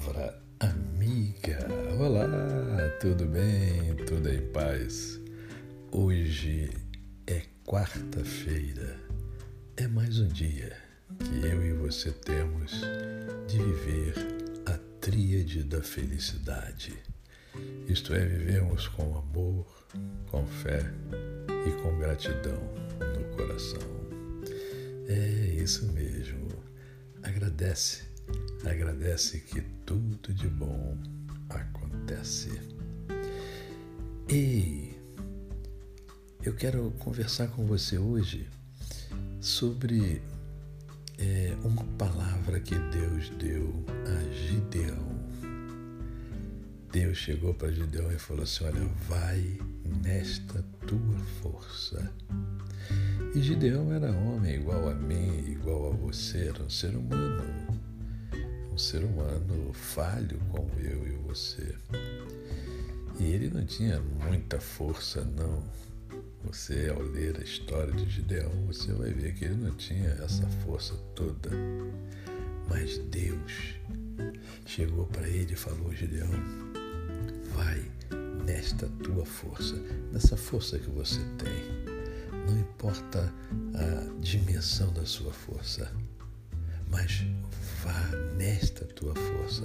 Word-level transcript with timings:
palavra 0.00 0.42
amiga. 0.60 1.58
Olá, 1.98 2.26
tudo 3.00 3.26
bem? 3.26 3.94
Tudo 4.06 4.30
em 4.30 4.40
paz? 4.50 5.20
Hoje 5.92 6.70
é 7.26 7.42
quarta-feira. 7.66 8.96
É 9.76 9.86
mais 9.86 10.18
um 10.18 10.28
dia 10.28 10.74
que 11.18 11.46
eu 11.46 11.62
e 11.62 11.72
você 11.74 12.12
temos 12.12 12.80
de 13.46 13.58
viver 13.58 14.14
a 14.66 14.78
tríade 15.00 15.64
da 15.64 15.82
felicidade. 15.82 16.98
Isto 17.86 18.14
é, 18.14 18.24
vivemos 18.24 18.88
com 18.88 19.18
amor, 19.18 19.66
com 20.30 20.46
fé 20.46 20.82
e 21.66 21.82
com 21.82 21.98
gratidão 21.98 22.62
no 23.18 23.36
coração. 23.36 23.88
É 25.08 25.62
isso 25.62 25.92
mesmo. 25.92 26.48
Agradece 27.22 28.09
agradece 28.64 29.40
que 29.40 29.60
tudo 29.84 30.32
de 30.32 30.48
bom 30.48 30.96
acontece. 31.48 32.60
Ei, 34.28 34.98
eu 36.42 36.54
quero 36.54 36.90
conversar 36.98 37.48
com 37.48 37.66
você 37.66 37.98
hoje 37.98 38.48
sobre 39.40 40.22
é, 41.18 41.56
uma 41.62 41.84
palavra 41.98 42.60
que 42.60 42.74
Deus 42.74 43.30
deu 43.38 43.84
a 43.88 44.34
Gideão. 44.34 45.20
Deus 46.92 47.18
chegou 47.18 47.54
para 47.54 47.70
Gideão 47.70 48.10
e 48.10 48.18
falou 48.18 48.42
assim: 48.42 48.64
Olha, 48.64 48.84
vai 49.08 49.58
nesta 50.02 50.64
tua 50.86 51.18
força. 51.42 52.12
E 53.34 53.40
Gideão 53.40 53.92
era 53.92 54.10
homem 54.10 54.56
igual 54.56 54.88
a 54.88 54.94
mim, 54.94 55.50
igual 55.50 55.92
a 55.92 55.96
você, 55.96 56.48
era 56.48 56.62
um 56.62 56.70
ser 56.70 56.96
humano. 56.96 57.80
Ser 58.80 59.04
humano 59.04 59.74
falho 59.74 60.40
como 60.50 60.70
eu 60.80 61.06
e 61.06 61.10
você. 61.28 61.76
E 63.20 63.24
ele 63.24 63.50
não 63.50 63.64
tinha 63.66 64.00
muita 64.00 64.58
força, 64.58 65.22
não. 65.22 65.62
Você, 66.44 66.88
ao 66.88 67.02
ler 67.02 67.36
a 67.38 67.44
história 67.44 67.92
de 67.92 68.08
Gideão, 68.08 68.50
você 68.66 68.90
vai 68.94 69.12
ver 69.12 69.34
que 69.34 69.44
ele 69.44 69.56
não 69.56 69.76
tinha 69.76 70.08
essa 70.24 70.46
força 70.64 70.94
toda. 71.14 71.50
Mas 72.70 72.96
Deus 73.10 73.74
chegou 74.64 75.04
para 75.08 75.28
ele 75.28 75.52
e 75.52 75.56
falou: 75.56 75.94
Gideão, 75.94 76.30
vai 77.54 77.84
nesta 78.46 78.88
tua 79.04 79.26
força, 79.26 79.76
nessa 80.10 80.38
força 80.38 80.78
que 80.78 80.88
você 80.88 81.20
tem. 81.36 82.48
Não 82.48 82.58
importa 82.58 83.30
a 83.74 84.20
dimensão 84.20 84.90
da 84.94 85.04
sua 85.04 85.34
força, 85.34 85.92
mas 86.88 87.26
vá 87.84 88.10
nesta 88.36 88.84
tua 88.84 89.14
força, 89.14 89.64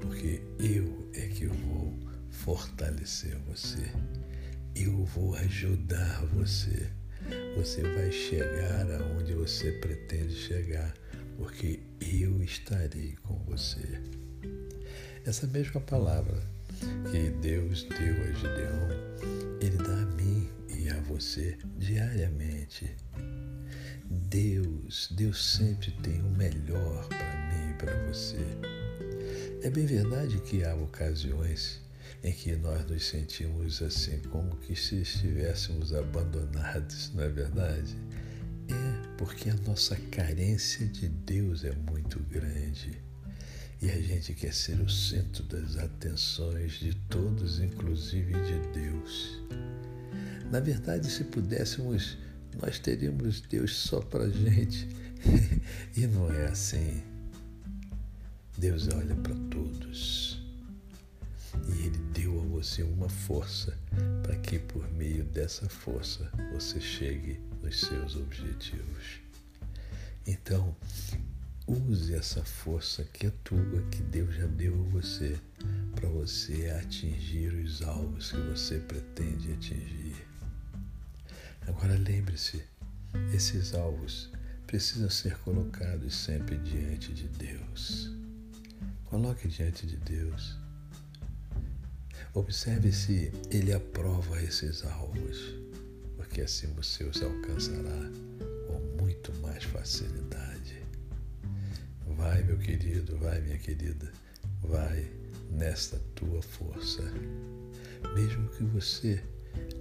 porque 0.00 0.40
eu 0.60 1.10
é 1.14 1.26
que 1.26 1.46
vou 1.46 1.98
fortalecer 2.30 3.36
você. 3.48 3.90
Eu 4.74 5.04
vou 5.04 5.34
ajudar 5.34 6.24
você. 6.26 6.88
Você 7.56 7.82
vai 7.82 8.10
chegar 8.10 8.90
aonde 8.92 9.34
você 9.34 9.72
pretende 9.72 10.34
chegar, 10.34 10.94
porque 11.36 11.80
eu 12.00 12.42
estarei 12.42 13.16
com 13.22 13.38
você. 13.44 14.00
Essa 15.24 15.46
mesma 15.46 15.80
palavra 15.80 16.42
que 17.10 17.30
Deus 17.40 17.84
deu 17.84 18.14
a 18.24 18.32
Gideão, 18.32 18.88
Ele 19.60 19.76
dá 19.78 20.02
a 20.02 20.06
mim 20.16 20.48
e 20.68 20.88
a 20.90 21.00
você 21.00 21.56
diariamente. 21.78 22.90
Deus, 24.92 25.08
Deus 25.12 25.42
sempre 25.56 25.90
tem 26.02 26.20
o 26.20 26.28
melhor 26.28 27.08
para 27.08 27.48
mim 27.48 27.70
e 27.70 27.74
para 27.78 28.06
você. 28.08 28.36
É 29.62 29.70
bem 29.70 29.86
verdade 29.86 30.38
que 30.40 30.62
há 30.64 30.74
ocasiões 30.74 31.80
em 32.22 32.30
que 32.30 32.54
nós 32.56 32.84
nos 32.86 33.06
sentimos 33.06 33.80
assim, 33.80 34.18
como 34.30 34.54
que 34.58 34.76
se 34.76 35.00
estivéssemos 35.00 35.94
abandonados, 35.94 37.10
não 37.14 37.24
é 37.24 37.28
verdade? 37.30 37.96
É 38.68 39.16
porque 39.16 39.48
a 39.48 39.54
nossa 39.66 39.96
carência 40.10 40.86
de 40.86 41.08
Deus 41.08 41.64
é 41.64 41.72
muito 41.72 42.20
grande 42.24 43.00
e 43.80 43.90
a 43.90 43.98
gente 43.98 44.34
quer 44.34 44.52
ser 44.52 44.78
o 44.78 44.90
centro 44.90 45.42
das 45.44 45.78
atenções 45.78 46.72
de 46.72 46.94
todos, 47.08 47.60
inclusive 47.60 48.34
de 48.34 48.58
Deus. 48.78 49.42
Na 50.50 50.60
verdade, 50.60 51.10
se 51.10 51.24
pudéssemos, 51.24 52.18
nós 52.60 52.78
teríamos 52.78 53.40
Deus 53.40 53.76
só 53.76 54.00
para 54.00 54.28
gente 54.28 54.88
e 55.96 56.06
não 56.06 56.32
é 56.32 56.46
assim. 56.46 57.02
Deus 58.58 58.88
olha 58.88 59.14
para 59.16 59.34
todos 59.50 60.42
e 61.68 61.86
Ele 61.86 61.98
deu 62.12 62.40
a 62.40 62.44
você 62.44 62.82
uma 62.82 63.08
força 63.08 63.76
para 64.22 64.36
que 64.36 64.58
por 64.58 64.90
meio 64.92 65.24
dessa 65.24 65.68
força 65.68 66.30
você 66.52 66.80
chegue 66.80 67.40
nos 67.62 67.80
seus 67.80 68.16
objetivos. 68.16 69.20
Então, 70.26 70.74
use 71.66 72.14
essa 72.14 72.44
força 72.44 73.04
que 73.04 73.26
é 73.26 73.32
tua, 73.42 73.82
que 73.90 74.02
Deus 74.02 74.34
já 74.34 74.46
deu 74.46 74.74
a 74.74 74.90
você, 74.90 75.38
para 75.94 76.08
você 76.08 76.70
atingir 76.80 77.52
os 77.54 77.82
alvos 77.82 78.30
que 78.30 78.40
você 78.40 78.78
pretende 78.78 79.52
atingir. 79.52 80.31
Agora 81.66 81.94
lembre-se, 81.94 82.62
esses 83.34 83.74
alvos 83.74 84.30
precisam 84.66 85.10
ser 85.10 85.36
colocados 85.38 86.14
sempre 86.14 86.56
diante 86.58 87.12
de 87.12 87.28
Deus. 87.28 88.10
Coloque 89.04 89.48
diante 89.48 89.86
de 89.86 89.96
Deus 89.96 90.62
Observe 92.34 92.90
se 92.92 93.30
ele 93.50 93.74
aprova 93.74 94.42
esses 94.42 94.86
alvos, 94.86 95.54
porque 96.16 96.40
assim 96.40 96.66
você 96.68 97.04
os 97.04 97.22
alcançará 97.22 98.10
com 98.66 99.02
muito 99.02 99.30
mais 99.42 99.62
facilidade. 99.64 100.82
Vai, 102.16 102.42
meu 102.42 102.56
querido, 102.56 103.18
vai, 103.18 103.38
minha 103.42 103.58
querida, 103.58 104.10
vai 104.62 105.12
nesta 105.50 105.98
tua 106.14 106.40
força, 106.40 107.02
mesmo 108.14 108.48
que 108.48 108.64
você 108.64 109.22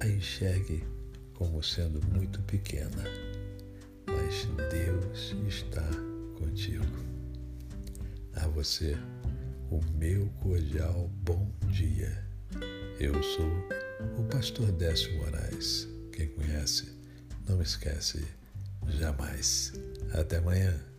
a 0.00 0.08
enxergue 0.08 0.82
como 1.42 1.60
sendo 1.60 2.00
muito 2.12 2.40
pequena, 2.42 3.02
mas 4.06 4.46
Deus 4.70 5.34
está 5.48 5.84
contigo. 6.38 6.84
A 8.36 8.46
você, 8.46 8.96
o 9.68 9.80
meu 9.98 10.28
cordial 10.40 11.10
bom 11.24 11.50
dia 11.66 12.24
eu 13.00 13.20
sou 13.24 13.50
o 14.16 14.22
pastor 14.30 14.70
Décio 14.70 15.12
Moraes. 15.16 15.88
Quem 16.12 16.28
conhece, 16.28 16.96
não 17.48 17.60
esquece 17.60 18.24
jamais. 18.86 19.72
Até 20.12 20.36
amanhã. 20.36 20.91